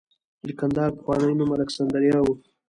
[0.47, 2.27] د کندهار پخوانی نوم الکسندریا و